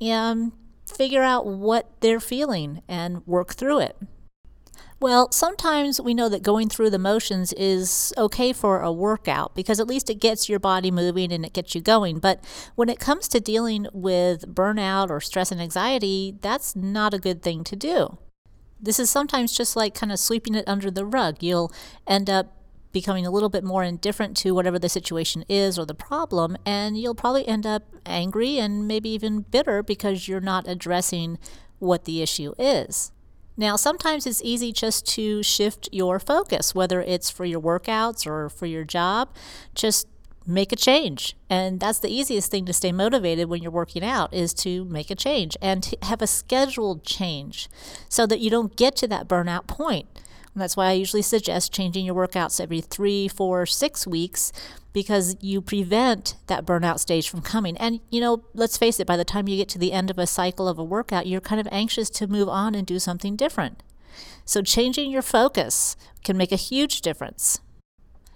and 0.00 0.52
figure 0.90 1.22
out 1.22 1.46
what 1.46 1.90
they're 2.00 2.20
feeling 2.20 2.80
and 2.88 3.26
work 3.26 3.52
through 3.52 3.80
it. 3.80 3.98
Well, 4.98 5.30
sometimes 5.30 6.00
we 6.00 6.14
know 6.14 6.28
that 6.28 6.42
going 6.42 6.68
through 6.68 6.90
the 6.90 6.98
motions 6.98 7.52
is 7.52 8.12
okay 8.16 8.52
for 8.52 8.80
a 8.80 8.90
workout 8.92 9.54
because 9.54 9.78
at 9.78 9.86
least 9.86 10.08
it 10.08 10.20
gets 10.20 10.48
your 10.48 10.58
body 10.58 10.90
moving 10.90 11.32
and 11.32 11.44
it 11.44 11.52
gets 11.52 11.74
you 11.74 11.80
going. 11.80 12.18
But 12.18 12.42
when 12.74 12.88
it 12.88 12.98
comes 12.98 13.28
to 13.28 13.40
dealing 13.40 13.86
with 13.92 14.54
burnout 14.54 15.10
or 15.10 15.20
stress 15.20 15.52
and 15.52 15.60
anxiety, 15.60 16.38
that's 16.40 16.74
not 16.74 17.12
a 17.12 17.18
good 17.18 17.42
thing 17.42 17.62
to 17.64 17.76
do. 17.76 18.18
This 18.80 18.98
is 18.98 19.10
sometimes 19.10 19.56
just 19.56 19.76
like 19.76 19.94
kind 19.94 20.12
of 20.12 20.18
sweeping 20.18 20.54
it 20.54 20.64
under 20.66 20.90
the 20.90 21.06
rug. 21.06 21.42
You'll 21.42 21.72
end 22.06 22.30
up 22.30 22.52
becoming 22.92 23.26
a 23.26 23.30
little 23.30 23.50
bit 23.50 23.62
more 23.62 23.82
indifferent 23.82 24.34
to 24.38 24.54
whatever 24.54 24.78
the 24.78 24.88
situation 24.88 25.44
is 25.50 25.78
or 25.78 25.84
the 25.84 25.94
problem, 25.94 26.56
and 26.64 26.96
you'll 26.96 27.14
probably 27.14 27.46
end 27.46 27.66
up 27.66 27.82
angry 28.06 28.58
and 28.58 28.88
maybe 28.88 29.10
even 29.10 29.40
bitter 29.40 29.82
because 29.82 30.28
you're 30.28 30.40
not 30.40 30.66
addressing 30.66 31.38
what 31.78 32.06
the 32.06 32.22
issue 32.22 32.54
is. 32.58 33.12
Now, 33.56 33.76
sometimes 33.76 34.26
it's 34.26 34.42
easy 34.44 34.72
just 34.72 35.06
to 35.14 35.42
shift 35.42 35.88
your 35.92 36.18
focus, 36.18 36.74
whether 36.74 37.00
it's 37.00 37.30
for 37.30 37.44
your 37.44 37.60
workouts 37.60 38.26
or 38.26 38.48
for 38.48 38.66
your 38.66 38.84
job. 38.84 39.30
Just 39.74 40.06
make 40.46 40.72
a 40.72 40.76
change. 40.76 41.34
And 41.50 41.80
that's 41.80 41.98
the 41.98 42.08
easiest 42.08 42.50
thing 42.50 42.66
to 42.66 42.72
stay 42.72 42.92
motivated 42.92 43.48
when 43.48 43.62
you're 43.62 43.72
working 43.72 44.04
out 44.04 44.32
is 44.32 44.54
to 44.54 44.84
make 44.84 45.10
a 45.10 45.14
change 45.14 45.56
and 45.60 45.92
have 46.02 46.22
a 46.22 46.26
scheduled 46.26 47.02
change 47.02 47.68
so 48.08 48.26
that 48.26 48.40
you 48.40 48.50
don't 48.50 48.76
get 48.76 48.94
to 48.96 49.08
that 49.08 49.26
burnout 49.26 49.66
point 49.66 50.06
And 50.56 50.62
that's 50.62 50.74
why 50.74 50.86
I 50.86 50.92
usually 50.92 51.20
suggest 51.20 51.70
changing 51.70 52.06
your 52.06 52.14
workouts 52.14 52.62
every 52.62 52.80
three, 52.80 53.28
four, 53.28 53.66
six 53.66 54.06
weeks 54.06 54.54
because 54.94 55.36
you 55.42 55.60
prevent 55.60 56.36
that 56.46 56.64
burnout 56.64 56.98
stage 56.98 57.28
from 57.28 57.42
coming. 57.42 57.76
And, 57.76 58.00
you 58.08 58.22
know, 58.22 58.42
let's 58.54 58.78
face 58.78 58.98
it, 58.98 59.06
by 59.06 59.18
the 59.18 59.24
time 59.24 59.48
you 59.48 59.58
get 59.58 59.68
to 59.68 59.78
the 59.78 59.92
end 59.92 60.10
of 60.10 60.18
a 60.18 60.26
cycle 60.26 60.66
of 60.66 60.78
a 60.78 60.82
workout, 60.82 61.26
you're 61.26 61.42
kind 61.42 61.60
of 61.60 61.68
anxious 61.70 62.08
to 62.08 62.26
move 62.26 62.48
on 62.48 62.74
and 62.74 62.86
do 62.86 62.98
something 62.98 63.36
different. 63.36 63.82
So, 64.46 64.62
changing 64.62 65.10
your 65.10 65.20
focus 65.20 65.94
can 66.24 66.38
make 66.38 66.52
a 66.52 66.56
huge 66.56 67.02
difference. 67.02 67.60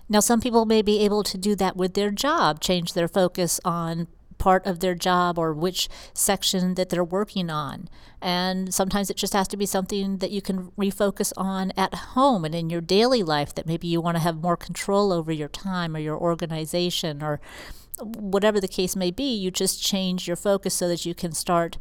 Now, 0.06 0.20
some 0.20 0.42
people 0.42 0.66
may 0.66 0.82
be 0.82 1.02
able 1.02 1.22
to 1.22 1.38
do 1.38 1.56
that 1.56 1.74
with 1.74 1.94
their 1.94 2.10
job, 2.10 2.60
change 2.60 2.92
their 2.92 3.08
focus 3.08 3.60
on 3.64 4.08
part 4.40 4.66
of 4.66 4.80
their 4.80 4.96
job 4.96 5.38
or 5.38 5.52
which 5.52 5.88
section 6.12 6.74
that 6.74 6.90
they're 6.90 7.04
working 7.04 7.48
on. 7.48 7.88
And 8.20 8.74
sometimes 8.74 9.10
it 9.10 9.16
just 9.16 9.34
has 9.34 9.46
to 9.48 9.56
be 9.56 9.66
something 9.66 10.18
that 10.18 10.32
you 10.32 10.42
can 10.42 10.72
refocus 10.72 11.32
on 11.36 11.72
at 11.76 11.94
home 11.94 12.44
and 12.44 12.54
in 12.54 12.70
your 12.70 12.80
daily 12.80 13.22
life 13.22 13.54
that 13.54 13.66
maybe 13.66 13.86
you 13.86 14.00
want 14.00 14.16
to 14.16 14.22
have 14.22 14.42
more 14.42 14.56
control 14.56 15.12
over 15.12 15.30
your 15.30 15.48
time 15.48 15.94
or 15.94 16.00
your 16.00 16.18
organization 16.18 17.22
or 17.22 17.40
whatever 18.02 18.60
the 18.60 18.66
case 18.66 18.96
may 18.96 19.12
be. 19.12 19.32
You 19.32 19.52
just 19.52 19.80
change 19.82 20.26
your 20.26 20.36
focus 20.36 20.74
so 20.74 20.88
that 20.88 21.06
you 21.06 21.14
can 21.14 21.32
start 21.32 21.78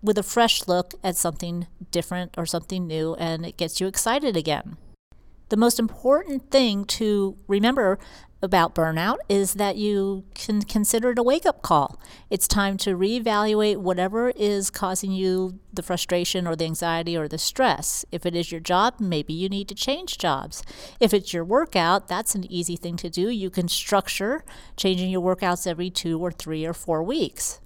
with 0.00 0.16
a 0.16 0.22
fresh 0.22 0.66
look 0.66 0.94
at 1.04 1.16
something 1.16 1.66
different 1.90 2.34
or 2.38 2.46
something 2.46 2.86
new 2.86 3.14
and 3.16 3.44
it 3.44 3.58
gets 3.58 3.80
you 3.80 3.86
excited 3.86 4.36
again. 4.36 4.78
The 5.50 5.56
most 5.56 5.80
important 5.80 6.48
thing 6.52 6.84
to 6.84 7.36
remember 7.48 7.98
about 8.40 8.72
burnout 8.72 9.16
is 9.28 9.54
that 9.54 9.76
you 9.76 10.24
can 10.32 10.62
consider 10.62 11.10
it 11.10 11.18
a 11.18 11.24
wake 11.24 11.44
up 11.44 11.60
call. 11.60 12.00
It's 12.30 12.46
time 12.46 12.76
to 12.78 12.96
reevaluate 12.96 13.78
whatever 13.78 14.30
is 14.30 14.70
causing 14.70 15.10
you 15.10 15.58
the 15.72 15.82
frustration 15.82 16.46
or 16.46 16.54
the 16.54 16.66
anxiety 16.66 17.16
or 17.16 17.26
the 17.26 17.36
stress. 17.36 18.04
If 18.12 18.24
it 18.24 18.36
is 18.36 18.52
your 18.52 18.60
job, 18.60 19.00
maybe 19.00 19.32
you 19.32 19.48
need 19.48 19.66
to 19.68 19.74
change 19.74 20.18
jobs. 20.18 20.62
If 21.00 21.12
it's 21.12 21.34
your 21.34 21.44
workout, 21.44 22.06
that's 22.06 22.36
an 22.36 22.50
easy 22.50 22.76
thing 22.76 22.96
to 22.98 23.10
do. 23.10 23.28
You 23.28 23.50
can 23.50 23.66
structure 23.66 24.44
changing 24.76 25.10
your 25.10 25.20
workouts 25.20 25.66
every 25.66 25.90
two 25.90 26.20
or 26.20 26.30
three 26.30 26.64
or 26.64 26.72
four 26.72 27.02
weeks. 27.02 27.60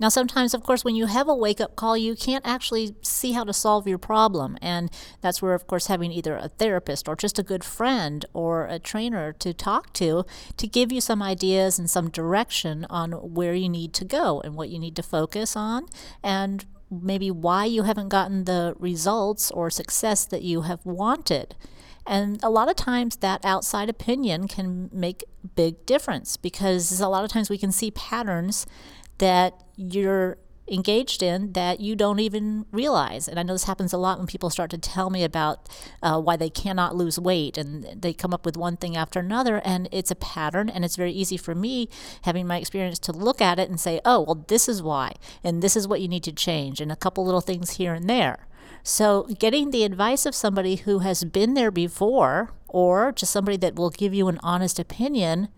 Now, 0.00 0.08
sometimes, 0.08 0.54
of 0.54 0.62
course, 0.62 0.82
when 0.82 0.96
you 0.96 1.06
have 1.06 1.28
a 1.28 1.34
wake 1.34 1.60
up 1.60 1.76
call, 1.76 1.94
you 1.94 2.16
can't 2.16 2.46
actually 2.46 2.96
see 3.02 3.32
how 3.32 3.44
to 3.44 3.52
solve 3.52 3.86
your 3.86 3.98
problem. 3.98 4.56
And 4.62 4.90
that's 5.20 5.42
where, 5.42 5.52
of 5.52 5.66
course, 5.66 5.88
having 5.88 6.10
either 6.10 6.36
a 6.36 6.48
therapist 6.48 7.06
or 7.06 7.14
just 7.14 7.38
a 7.38 7.42
good 7.42 7.62
friend 7.62 8.24
or 8.32 8.64
a 8.64 8.78
trainer 8.78 9.34
to 9.34 9.52
talk 9.52 9.92
to 9.94 10.24
to 10.56 10.66
give 10.66 10.90
you 10.90 11.02
some 11.02 11.22
ideas 11.22 11.78
and 11.78 11.90
some 11.90 12.08
direction 12.08 12.86
on 12.88 13.12
where 13.12 13.54
you 13.54 13.68
need 13.68 13.92
to 13.94 14.06
go 14.06 14.40
and 14.40 14.56
what 14.56 14.70
you 14.70 14.78
need 14.78 14.96
to 14.96 15.02
focus 15.02 15.54
on 15.54 15.86
and 16.22 16.64
maybe 16.90 17.30
why 17.30 17.66
you 17.66 17.82
haven't 17.82 18.08
gotten 18.08 18.44
the 18.44 18.74
results 18.78 19.50
or 19.50 19.68
success 19.70 20.24
that 20.24 20.42
you 20.42 20.62
have 20.62 20.84
wanted. 20.84 21.54
And 22.06 22.42
a 22.42 22.50
lot 22.50 22.68
of 22.68 22.76
times 22.76 23.16
that 23.16 23.44
outside 23.44 23.88
opinion 23.88 24.48
can 24.48 24.88
make 24.92 25.24
big 25.54 25.84
difference 25.86 26.36
because 26.36 27.00
a 27.00 27.08
lot 27.08 27.24
of 27.24 27.30
times 27.30 27.50
we 27.50 27.58
can 27.58 27.70
see 27.70 27.90
patterns 27.90 28.66
that 29.20 29.62
you're 29.76 30.36
engaged 30.70 31.22
in 31.22 31.52
that 31.52 31.80
you 31.80 31.96
don't 31.96 32.20
even 32.20 32.64
realize. 32.70 33.26
And 33.26 33.38
I 33.38 33.42
know 33.42 33.54
this 33.54 33.64
happens 33.64 33.92
a 33.92 33.98
lot 33.98 34.18
when 34.18 34.26
people 34.26 34.50
start 34.50 34.70
to 34.70 34.78
tell 34.78 35.10
me 35.10 35.24
about 35.24 35.68
uh, 36.02 36.20
why 36.20 36.36
they 36.36 36.48
cannot 36.48 36.94
lose 36.94 37.18
weight 37.18 37.58
and 37.58 38.00
they 38.00 38.12
come 38.12 38.32
up 38.32 38.46
with 38.46 38.56
one 38.56 38.76
thing 38.76 38.96
after 38.96 39.18
another. 39.18 39.60
And 39.64 39.88
it's 39.90 40.10
a 40.10 40.16
pattern. 40.16 40.68
And 40.68 40.84
it's 40.84 40.96
very 40.96 41.12
easy 41.12 41.36
for 41.36 41.54
me, 41.54 41.88
having 42.22 42.46
my 42.46 42.58
experience, 42.58 42.98
to 43.00 43.12
look 43.12 43.40
at 43.40 43.58
it 43.58 43.68
and 43.68 43.80
say, 43.80 44.00
oh, 44.04 44.22
well, 44.22 44.44
this 44.48 44.68
is 44.68 44.82
why. 44.82 45.12
And 45.42 45.62
this 45.62 45.76
is 45.76 45.88
what 45.88 46.00
you 46.00 46.08
need 46.08 46.24
to 46.24 46.32
change. 46.32 46.80
And 46.80 46.92
a 46.92 46.96
couple 46.96 47.24
little 47.24 47.40
things 47.40 47.72
here 47.72 47.94
and 47.94 48.08
there. 48.08 48.46
So, 48.82 49.24
getting 49.38 49.72
the 49.72 49.84
advice 49.84 50.24
of 50.24 50.34
somebody 50.34 50.76
who 50.76 51.00
has 51.00 51.22
been 51.24 51.52
there 51.52 51.70
before, 51.70 52.54
or 52.66 53.12
just 53.12 53.30
somebody 53.30 53.58
that 53.58 53.74
will 53.74 53.90
give 53.90 54.14
you 54.14 54.28
an 54.28 54.40
honest 54.42 54.78
opinion, 54.78 55.48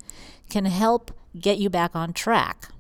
can 0.50 0.64
help 0.64 1.12
get 1.38 1.58
you 1.58 1.70
back 1.70 1.94
on 1.94 2.12
track. 2.12 2.72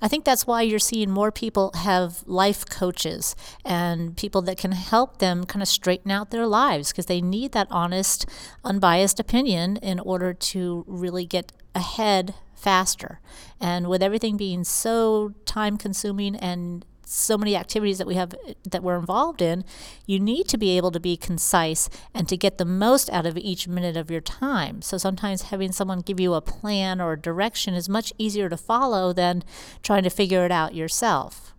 I 0.00 0.08
think 0.08 0.24
that's 0.24 0.46
why 0.46 0.62
you're 0.62 0.78
seeing 0.78 1.10
more 1.10 1.32
people 1.32 1.72
have 1.74 2.22
life 2.26 2.64
coaches 2.66 3.34
and 3.64 4.16
people 4.16 4.42
that 4.42 4.56
can 4.58 4.72
help 4.72 5.18
them 5.18 5.44
kind 5.44 5.62
of 5.62 5.68
straighten 5.68 6.10
out 6.10 6.30
their 6.30 6.46
lives 6.46 6.92
because 6.92 7.06
they 7.06 7.20
need 7.20 7.52
that 7.52 7.66
honest, 7.70 8.26
unbiased 8.64 9.18
opinion 9.18 9.76
in 9.78 9.98
order 9.98 10.32
to 10.32 10.84
really 10.86 11.26
get 11.26 11.52
ahead 11.74 12.34
faster. 12.54 13.20
And 13.60 13.88
with 13.88 14.02
everything 14.02 14.36
being 14.36 14.64
so 14.64 15.34
time 15.44 15.76
consuming 15.76 16.36
and 16.36 16.84
so 17.08 17.38
many 17.38 17.56
activities 17.56 17.98
that 17.98 18.06
we 18.06 18.14
have 18.14 18.34
that 18.64 18.82
we're 18.82 18.98
involved 18.98 19.40
in, 19.40 19.64
you 20.06 20.20
need 20.20 20.46
to 20.48 20.58
be 20.58 20.76
able 20.76 20.90
to 20.90 21.00
be 21.00 21.16
concise 21.16 21.88
and 22.14 22.28
to 22.28 22.36
get 22.36 22.58
the 22.58 22.64
most 22.64 23.08
out 23.10 23.26
of 23.26 23.38
each 23.38 23.66
minute 23.66 23.96
of 23.96 24.10
your 24.10 24.20
time. 24.20 24.82
So 24.82 24.98
sometimes 24.98 25.42
having 25.42 25.72
someone 25.72 26.00
give 26.00 26.20
you 26.20 26.34
a 26.34 26.40
plan 26.40 27.00
or 27.00 27.12
a 27.14 27.20
direction 27.20 27.74
is 27.74 27.88
much 27.88 28.12
easier 28.18 28.48
to 28.48 28.56
follow 28.56 29.12
than 29.12 29.42
trying 29.82 30.02
to 30.02 30.10
figure 30.10 30.44
it 30.44 30.52
out 30.52 30.74
yourself. 30.74 31.54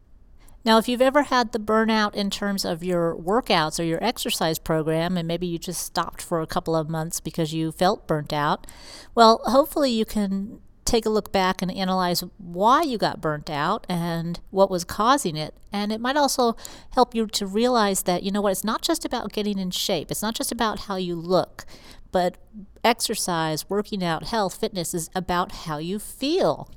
Now, 0.65 0.77
if 0.77 0.89
you've 0.89 1.01
ever 1.01 1.23
had 1.23 1.51
the 1.51 1.59
burnout 1.59 2.15
in 2.15 2.29
terms 2.29 2.65
of 2.65 2.83
your 2.83 3.15
workouts 3.15 3.79
or 3.79 3.83
your 3.83 4.03
exercise 4.03 4.59
program, 4.59 5.17
and 5.17 5.27
maybe 5.27 5.47
you 5.47 5.57
just 5.57 5.81
stopped 5.81 6.21
for 6.21 6.41
a 6.41 6.47
couple 6.47 6.75
of 6.75 6.89
months 6.89 7.21
because 7.21 7.53
you 7.53 7.71
felt 7.71 8.07
burnt 8.07 8.33
out, 8.33 8.67
well, 9.15 9.41
hopefully 9.45 9.89
you 9.89 10.05
can 10.05 10.59
take 10.89 11.05
a 11.05 11.09
look 11.09 11.31
back 11.31 11.61
and 11.61 11.71
analyze 11.71 12.23
why 12.37 12.81
you 12.81 12.97
got 12.97 13.21
burnt 13.21 13.49
out 13.49 13.85
and 13.87 14.39
what 14.49 14.71
was 14.71 14.83
causing 14.83 15.37
it. 15.37 15.53
And 15.71 15.91
it 15.91 16.01
might 16.01 16.17
also 16.17 16.55
help 16.91 17.13
you 17.13 17.27
to 17.27 17.45
realize 17.45 18.03
that, 18.03 18.23
you 18.23 18.31
know 18.31 18.41
what, 18.41 18.51
it's 18.51 18.63
not 18.63 18.81
just 18.81 19.05
about 19.05 19.31
getting 19.31 19.59
in 19.59 19.69
shape, 19.71 20.09
it's 20.09 20.23
not 20.23 20.35
just 20.35 20.51
about 20.51 20.79
how 20.81 20.95
you 20.95 21.15
look, 21.15 21.65
but 22.11 22.37
exercise, 22.83 23.69
working 23.69 24.03
out, 24.03 24.25
health, 24.25 24.59
fitness 24.59 24.93
is 24.93 25.09
about 25.13 25.51
how 25.51 25.77
you 25.77 25.99
feel. 25.99 26.69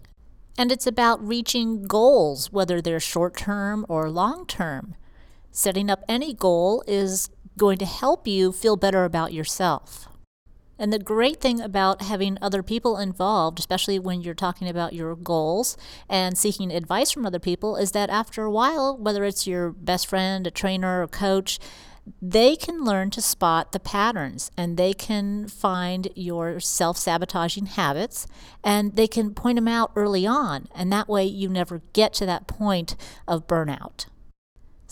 And 0.59 0.71
it's 0.71 0.87
about 0.87 1.27
reaching 1.27 1.85
goals, 1.85 2.53
whether 2.53 2.83
they're 2.83 3.01
short 3.01 3.37
term 3.37 3.87
or 3.89 4.11
long 4.11 4.47
term. 4.47 4.95
Setting 5.51 5.91
up 5.91 6.05
any 6.07 6.35
goal 6.35 6.85
is 6.87 7.31
going 7.57 7.79
to 7.79 7.87
help 7.87 8.27
you 8.27 8.53
feel 8.53 8.77
better 8.77 9.05
about 9.05 9.33
yourself. 9.33 10.09
And 10.83 10.93
the 10.93 10.99
great 10.99 11.41
thing 11.41 11.61
about 11.61 12.03
having 12.03 12.37
other 12.43 12.61
people 12.61 12.99
involved, 12.99 13.61
especially 13.61 14.01
when 14.01 14.21
you're 14.21 14.35
talking 14.35 14.69
about 14.69 14.93
your 14.93 15.15
goals 15.15 15.77
and 16.09 16.37
seeking 16.37 16.73
advice 16.73 17.13
from 17.13 17.25
other 17.25 17.39
people, 17.39 17.77
is 17.77 17.93
that 17.93 18.11
after 18.11 18.43
a 18.43 18.51
while, 18.51 18.99
whether 18.99 19.23
it's 19.23 19.47
your 19.47 19.71
best 19.71 20.09
friend, 20.09 20.45
a 20.45 20.51
trainer, 20.51 21.03
a 21.03 21.07
coach, 21.07 21.61
they 22.21 22.57
can 22.57 22.83
learn 22.83 23.11
to 23.11 23.23
spot 23.23 23.71
the 23.71 23.79
patterns 23.79 24.51
and 24.57 24.77
they 24.77 24.93
can 24.93 25.47
find 25.47 26.09
your 26.17 26.59
self 26.59 26.97
sabotaging 26.97 27.67
habits 27.67 28.27
and 28.65 28.97
they 28.97 29.07
can 29.07 29.35
point 29.35 29.59
them 29.59 29.69
out 29.69 29.93
early 29.95 30.27
on. 30.27 30.67
And 30.75 30.93
that 30.93 31.09
way, 31.09 31.25
you 31.25 31.49
never 31.49 31.83
get 31.93 32.13
to 32.15 32.27
that 32.27 32.49
point 32.49 32.97
of 33.29 33.47
burnout. 33.47 34.07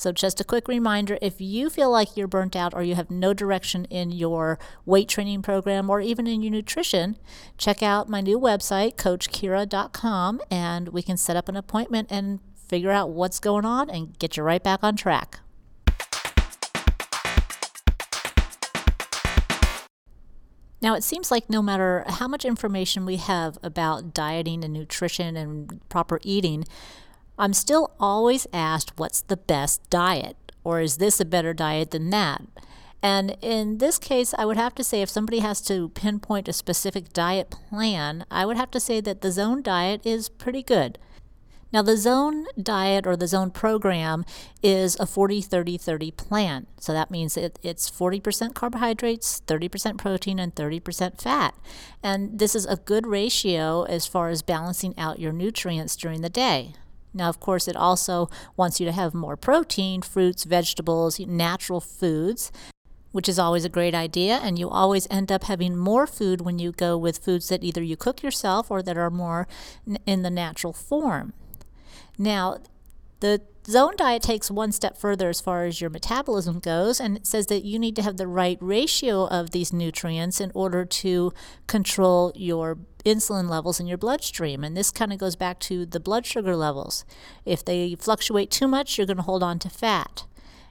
So, 0.01 0.13
just 0.13 0.41
a 0.41 0.45
quick 0.45 0.67
reminder 0.67 1.19
if 1.21 1.43
you 1.43 1.69
feel 1.69 1.91
like 1.91 2.17
you're 2.17 2.27
burnt 2.27 2.57
out 2.57 2.73
or 2.73 2.83
you 2.83 2.95
have 2.95 3.11
no 3.11 3.35
direction 3.35 3.85
in 3.91 4.11
your 4.11 4.59
weight 4.87 5.11
training 5.11 5.43
program 5.43 5.91
or 5.91 6.01
even 6.01 6.27
in 6.27 6.41
your 6.41 6.53
nutrition, 6.53 7.19
check 7.59 7.83
out 7.83 8.09
my 8.09 8.23
new 8.23 8.41
website, 8.41 8.97
CoachKira.com, 8.97 10.41
and 10.51 10.89
we 10.89 11.03
can 11.03 11.19
set 11.19 11.37
up 11.37 11.51
an 11.51 11.57
appointment 11.57 12.09
and 12.11 12.41
figure 12.67 12.91
out 12.91 13.11
what's 13.11 13.39
going 13.39 13.67
on 13.67 13.91
and 13.91 14.19
get 14.19 14.39
you 14.39 14.43
right 14.43 14.65
back 14.65 14.83
on 14.83 14.97
track. 14.97 15.41
Now, 20.81 20.95
it 20.95 21.05
seems 21.05 21.31
like 21.31 21.51
no 21.51 21.61
matter 21.61 22.07
how 22.09 22.27
much 22.27 22.47
information 22.47 23.05
we 23.05 23.17
have 23.17 23.59
about 23.63 24.15
dieting 24.15 24.65
and 24.65 24.73
nutrition 24.73 25.37
and 25.37 25.87
proper 25.91 26.21
eating, 26.23 26.65
I'm 27.41 27.55
still 27.55 27.93
always 27.99 28.47
asked 28.53 28.99
what's 28.99 29.23
the 29.23 29.37
best 29.37 29.89
diet, 29.89 30.37
or 30.63 30.81
is 30.81 30.99
this 30.99 31.21
a 31.21 31.25
better 31.25 31.55
diet 31.55 31.91
than 31.91 32.11
that? 32.11 32.43
And 33.03 33.39
in 33.41 33.79
this 33.79 33.99
case, 33.99 34.35
I 34.37 34.45
would 34.45 34.59
have 34.59 34.75
to 34.75 34.85
say 34.85 35.01
if 35.01 35.09
somebody 35.09 35.39
has 35.39 35.63
to 35.63 35.89
pinpoint 35.89 36.49
a 36.49 36.53
specific 36.53 37.15
diet 37.15 37.51
plan, 37.51 38.27
I 38.31 38.45
would 38.45 38.59
have 38.59 38.71
to 38.73 38.81
say 38.81 39.01
that 39.01 39.23
the 39.23 39.33
zone 39.33 39.63
diet 39.63 40.03
is 40.05 40.29
pretty 40.29 40.63
good. 40.63 40.99
Now, 41.73 41.81
the 41.81 41.97
zone 41.97 42.47
diet 42.61 43.07
or 43.07 43.17
the 43.17 43.29
zone 43.29 43.53
program 43.53 44.27
is 44.63 44.97
a 45.01 45.07
40 45.07 45.41
30 45.41 45.79
30 45.79 46.11
plan. 46.11 46.67
So 46.79 46.93
that 46.93 47.11
means 47.11 47.39
it, 47.39 47.59
it's 47.63 47.89
40% 47.89 48.55
carbohydrates, 48.55 49.41
30% 49.47 49.97
protein, 49.97 50.39
and 50.39 50.55
30% 50.55 51.23
fat. 51.23 51.55
And 52.03 52.39
this 52.39 52.55
is 52.55 52.67
a 52.67 52.77
good 52.77 53.07
ratio 53.07 53.85
as 53.85 54.05
far 54.07 54.29
as 54.29 54.43
balancing 54.43 54.99
out 54.99 55.21
your 55.21 55.33
nutrients 55.33 55.97
during 55.97 56.21
the 56.21 56.29
day. 56.29 56.75
Now, 57.13 57.29
of 57.29 57.41
course, 57.41 57.67
it 57.67 57.77
also 57.77 58.29
wants 58.57 58.81
you 58.81 58.87
to 58.87 58.93
have 58.93 59.15
more 59.15 59.37
protein, 59.37 60.03
fruits, 60.03 60.45
vegetables, 60.45 61.19
natural 61.19 61.81
foods, 61.81 62.53
which 63.13 63.29
is 63.29 63.39
always 63.39 63.65
a 63.65 63.69
great 63.69 63.95
idea. 63.95 64.39
And 64.43 64.59
you 64.59 64.69
always 64.69 65.09
end 65.11 65.33
up 65.33 65.45
having 65.45 65.77
more 65.77 66.07
food 66.07 66.41
when 66.41 66.59
you 66.59 66.73
go 66.73 66.97
with 66.97 67.19
foods 67.19 67.49
that 67.49 67.65
either 67.65 67.83
you 67.83 67.97
cook 67.97 68.23
yourself 68.23 68.71
or 68.71 68.83
that 68.83 68.97
are 68.97 69.11
more 69.11 69.49
in 70.07 70.23
the 70.23 70.31
natural 70.31 70.73
form. 70.73 71.33
Now, 72.17 72.59
the 73.21 73.43
Zone 73.71 73.95
Diet 73.97 74.21
takes 74.21 74.51
one 74.51 74.73
step 74.73 74.99
further 74.99 75.29
as 75.29 75.41
far 75.41 75.65
as 75.65 75.81
your 75.81 75.91
metabolism 75.91 76.59
goes, 76.59 76.99
and 76.99 77.19
it 77.19 77.25
says 77.25 77.47
that 77.47 77.65
you 77.65 77.79
need 77.79 77.95
to 77.95 78.03
have 78.03 78.17
the 78.17 78.27
right 78.27 78.59
ratio 78.61 79.29
of 79.29 79.53
these 79.53 79.73
nutrients 79.73 80.41
in 80.41 80.51
order 80.57 80.85
to 80.85 81.33
control 81.69 82.33
your 82.35 82.79
insulin 83.05 83.49
levels 83.49 83.79
in 83.79 83.87
your 83.87 83.97
bloodstream. 83.97 84.65
And 84.65 84.77
this 84.77 84.91
kind 84.91 85.13
of 85.13 85.21
goes 85.21 85.37
back 85.37 85.61
to 85.61 85.87
the 85.87 86.01
blood 86.01 86.27
sugar 86.27 86.57
levels. 86.57 87.05
If 87.45 87.65
they 87.65 87.95
fluctuate 87.95 88.51
too 88.51 88.67
much, 88.67 88.99
you're 88.99 89.07
going 89.07 89.19
to 89.19 89.23
hold 89.23 89.45
on 89.45 89.61
to 89.61 89.71
fat. 89.71 90.25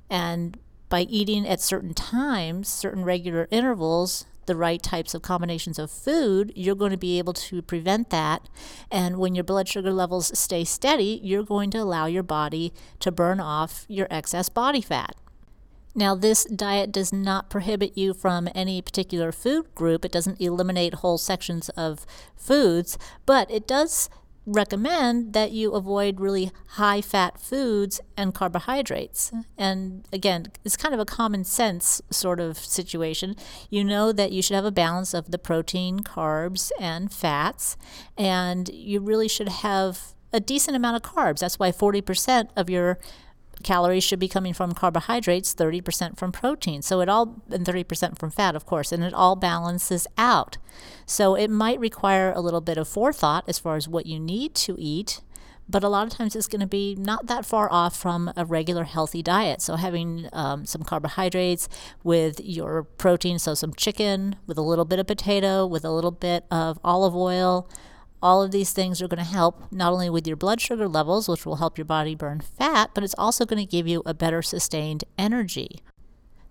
And 0.09 0.59
by 0.89 1.03
eating 1.03 1.47
at 1.47 1.61
certain 1.61 1.93
times, 1.93 2.67
certain 2.67 3.05
regular 3.05 3.47
intervals, 3.49 4.25
the 4.49 4.55
right 4.55 4.81
types 4.81 5.13
of 5.13 5.21
combinations 5.21 5.77
of 5.77 5.91
food, 5.91 6.51
you're 6.55 6.75
going 6.75 6.91
to 6.91 6.97
be 6.97 7.19
able 7.19 7.33
to 7.33 7.61
prevent 7.61 8.09
that. 8.09 8.49
And 8.91 9.17
when 9.17 9.35
your 9.35 9.43
blood 9.43 9.67
sugar 9.69 9.93
levels 9.93 10.37
stay 10.37 10.65
steady, 10.65 11.21
you're 11.23 11.43
going 11.43 11.69
to 11.71 11.77
allow 11.77 12.07
your 12.07 12.23
body 12.23 12.73
to 12.99 13.11
burn 13.11 13.39
off 13.39 13.85
your 13.87 14.07
excess 14.09 14.49
body 14.49 14.81
fat. 14.81 15.15
Now, 15.93 16.15
this 16.15 16.45
diet 16.45 16.91
does 16.91 17.13
not 17.13 17.49
prohibit 17.49 17.95
you 17.95 18.13
from 18.13 18.49
any 18.55 18.81
particular 18.81 19.31
food 19.31 19.73
group. 19.75 20.03
It 20.03 20.11
doesn't 20.11 20.41
eliminate 20.41 20.95
whole 20.95 21.19
sections 21.19 21.69
of 21.69 22.07
foods, 22.35 22.97
but 23.27 23.51
it 23.51 23.67
does 23.67 24.09
recommend 24.49 25.33
that 25.33 25.51
you 25.51 25.73
avoid 25.73 26.19
really 26.19 26.51
high 26.69 27.01
fat 27.01 27.39
foods 27.39 28.01
and 28.17 28.33
carbohydrates. 28.33 29.31
And 29.57 30.07
again, 30.11 30.47
it's 30.65 30.75
kind 30.75 30.93
of 30.93 30.99
a 30.99 31.05
common 31.05 31.43
sense 31.43 32.01
sort 32.09 32.39
of 32.39 32.57
situation. 32.57 33.35
You 33.69 33.83
know 33.83 34.11
that 34.11 34.31
you 34.31 34.41
should 34.41 34.55
have 34.55 34.65
a 34.65 34.71
balance 34.71 35.13
of 35.13 35.31
the 35.31 35.37
protein, 35.37 35.99
carbs, 35.99 36.71
and 36.79 37.13
fats, 37.13 37.77
and 38.17 38.69
you 38.69 38.99
really 38.99 39.27
should 39.27 39.49
have 39.49 40.13
a 40.33 40.39
decent 40.39 40.75
amount 40.75 40.95
of 40.95 41.01
carbs. 41.01 41.39
That's 41.39 41.59
why 41.59 41.71
40% 41.71 42.49
of 42.55 42.69
your 42.69 42.99
calories 43.63 44.03
should 44.03 44.19
be 44.19 44.27
coming 44.27 44.53
from 44.53 44.73
carbohydrates, 44.73 45.53
30% 45.53 46.17
from 46.17 46.31
protein. 46.31 46.81
So 46.81 47.01
it 47.01 47.09
all, 47.09 47.41
and 47.49 47.65
30% 47.65 48.17
from 48.17 48.31
fat, 48.31 48.55
of 48.55 48.65
course, 48.65 48.91
and 48.91 49.03
it 49.03 49.13
all 49.13 49.35
balances 49.35 50.07
out. 50.17 50.57
So 51.05 51.35
it 51.35 51.49
might 51.49 51.79
require 51.79 52.31
a 52.31 52.41
little 52.41 52.61
bit 52.61 52.77
of 52.77 52.87
forethought 52.87 53.43
as 53.47 53.59
far 53.59 53.75
as 53.75 53.87
what 53.87 54.05
you 54.05 54.19
need 54.19 54.55
to 54.55 54.75
eat. 54.77 55.21
But 55.67 55.83
a 55.83 55.89
lot 55.89 56.07
of 56.07 56.13
times 56.13 56.35
it's 56.35 56.47
going 56.47 56.61
to 56.61 56.67
be 56.67 56.95
not 56.95 57.27
that 57.27 57.45
far 57.45 57.71
off 57.71 57.95
from 57.95 58.33
a 58.35 58.43
regular 58.43 58.85
healthy 58.85 59.21
diet. 59.21 59.61
So, 59.61 59.75
having 59.75 60.27
um, 60.33 60.65
some 60.65 60.81
carbohydrates 60.81 61.69
with 62.03 62.39
your 62.43 62.83
protein, 62.83 63.37
so 63.37 63.53
some 63.53 63.75
chicken 63.75 64.37
with 64.47 64.57
a 64.57 64.63
little 64.63 64.85
bit 64.85 64.97
of 64.97 65.05
potato, 65.05 65.67
with 65.67 65.85
a 65.85 65.91
little 65.91 66.09
bit 66.09 66.45
of 66.49 66.79
olive 66.83 67.15
oil, 67.15 67.69
all 68.21 68.43
of 68.43 68.51
these 68.51 68.71
things 68.71 69.01
are 69.01 69.07
going 69.07 69.23
to 69.23 69.29
help 69.29 69.71
not 69.71 69.93
only 69.93 70.09
with 70.09 70.27
your 70.27 70.35
blood 70.35 70.59
sugar 70.61 70.87
levels, 70.87 71.27
which 71.27 71.45
will 71.45 71.57
help 71.57 71.77
your 71.77 71.85
body 71.85 72.15
burn 72.15 72.41
fat, 72.41 72.91
but 72.93 73.03
it's 73.03 73.15
also 73.17 73.45
going 73.45 73.65
to 73.65 73.69
give 73.69 73.87
you 73.87 74.03
a 74.05 74.13
better 74.13 74.41
sustained 74.41 75.03
energy. 75.17 75.81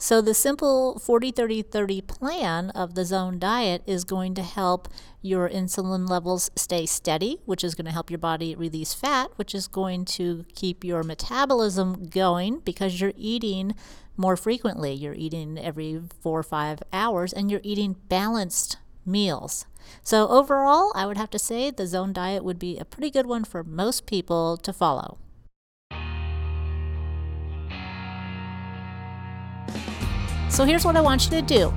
So, 0.00 0.20
the 0.20 0.32
simple 0.32 1.00
40 1.00 1.32
30 1.32 1.62
30 1.62 2.02
plan 2.02 2.70
of 2.70 2.94
the 2.94 3.04
zone 3.04 3.40
diet 3.40 3.82
is 3.84 4.04
going 4.04 4.34
to 4.34 4.42
help 4.42 4.86
your 5.22 5.48
insulin 5.48 6.08
levels 6.08 6.52
stay 6.54 6.86
steady, 6.86 7.40
which 7.46 7.64
is 7.64 7.74
going 7.74 7.86
to 7.86 7.90
help 7.90 8.08
your 8.08 8.18
body 8.18 8.54
release 8.54 8.94
fat, 8.94 9.32
which 9.34 9.56
is 9.56 9.66
going 9.66 10.04
to 10.04 10.44
keep 10.54 10.84
your 10.84 11.02
metabolism 11.02 12.06
going 12.10 12.60
because 12.60 13.00
you're 13.00 13.12
eating 13.16 13.74
more 14.16 14.36
frequently. 14.36 14.92
You're 14.92 15.14
eating 15.14 15.58
every 15.58 16.00
four 16.20 16.38
or 16.38 16.44
five 16.44 16.80
hours 16.92 17.32
and 17.32 17.50
you're 17.50 17.60
eating 17.64 17.96
balanced 18.08 18.76
meals. 19.04 19.66
So, 20.02 20.28
overall, 20.28 20.92
I 20.94 21.06
would 21.06 21.16
have 21.16 21.30
to 21.30 21.38
say 21.38 21.70
the 21.70 21.86
zone 21.86 22.12
diet 22.12 22.44
would 22.44 22.58
be 22.58 22.78
a 22.78 22.84
pretty 22.84 23.10
good 23.10 23.26
one 23.26 23.44
for 23.44 23.62
most 23.62 24.06
people 24.06 24.56
to 24.58 24.72
follow. 24.72 25.18
So, 30.50 30.64
here's 30.64 30.84
what 30.84 30.96
I 30.96 31.00
want 31.00 31.24
you 31.24 31.30
to 31.32 31.42
do 31.42 31.72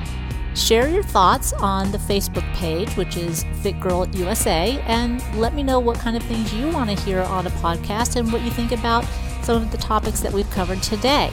share 0.55 0.89
your 0.89 1.03
thoughts 1.03 1.53
on 1.53 1.91
the 1.91 1.97
Facebook 1.97 2.43
page, 2.53 2.91
which 2.97 3.15
is 3.15 3.45
Fit 3.61 3.79
Girl 3.79 4.07
USA, 4.09 4.81
and 4.85 5.23
let 5.37 5.53
me 5.53 5.63
know 5.63 5.79
what 5.79 5.97
kind 5.97 6.17
of 6.17 6.23
things 6.23 6.53
you 6.53 6.69
want 6.69 6.89
to 6.89 7.05
hear 7.05 7.21
on 7.21 7.47
a 7.47 7.51
podcast 7.51 8.17
and 8.17 8.31
what 8.31 8.41
you 8.41 8.51
think 8.51 8.71
about 8.71 9.05
some 9.43 9.61
of 9.61 9.71
the 9.71 9.77
topics 9.77 10.19
that 10.19 10.31
we've 10.31 10.49
covered 10.51 10.83
today. 10.83 11.31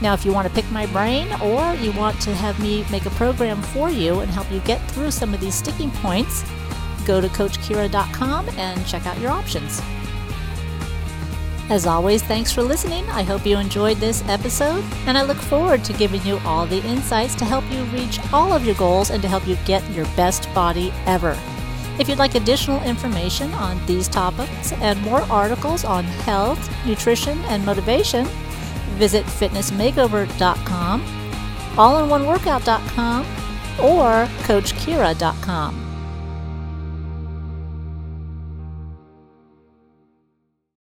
Now, 0.00 0.12
if 0.12 0.24
you 0.24 0.32
want 0.32 0.48
to 0.48 0.54
pick 0.54 0.70
my 0.70 0.86
brain 0.86 1.28
or 1.40 1.74
you 1.74 1.92
want 1.92 2.20
to 2.22 2.34
have 2.34 2.60
me 2.60 2.84
make 2.90 3.06
a 3.06 3.10
program 3.10 3.62
for 3.62 3.90
you 3.90 4.20
and 4.20 4.30
help 4.30 4.50
you 4.50 4.60
get 4.60 4.80
through 4.90 5.10
some 5.10 5.32
of 5.32 5.40
these 5.40 5.54
sticking 5.54 5.90
points, 5.90 6.44
go 7.06 7.20
to 7.20 7.28
CoachKira.com 7.28 8.48
and 8.50 8.86
check 8.86 9.06
out 9.06 9.18
your 9.20 9.30
options. 9.30 9.80
As 11.70 11.86
always, 11.86 12.22
thanks 12.22 12.52
for 12.52 12.62
listening. 12.62 13.08
I 13.08 13.22
hope 13.22 13.46
you 13.46 13.56
enjoyed 13.56 13.96
this 13.96 14.22
episode, 14.28 14.84
and 15.06 15.16
I 15.16 15.22
look 15.22 15.38
forward 15.38 15.82
to 15.84 15.94
giving 15.94 16.22
you 16.22 16.38
all 16.44 16.66
the 16.66 16.84
insights 16.84 17.34
to 17.36 17.46
help 17.46 17.64
you 17.70 17.82
reach 17.84 18.20
all 18.34 18.52
of 18.52 18.66
your 18.66 18.74
goals 18.74 19.08
and 19.08 19.22
to 19.22 19.28
help 19.28 19.46
you 19.46 19.56
get 19.64 19.88
your 19.92 20.04
best 20.14 20.52
body 20.54 20.92
ever. 21.06 21.38
If 21.98 22.08
you'd 22.08 22.18
like 22.18 22.34
additional 22.34 22.82
information 22.82 23.50
on 23.54 23.84
these 23.86 24.08
topics 24.08 24.72
and 24.72 25.00
more 25.02 25.22
articles 25.22 25.84
on 25.86 26.04
health, 26.04 26.58
nutrition, 26.84 27.38
and 27.44 27.64
motivation, 27.64 28.26
visit 28.94 29.24
fitnessmakeover.com, 29.26 31.02
allinOneWorkout.com, 31.76 33.26
or 33.80 34.28
CoachKira.com. 34.46 35.83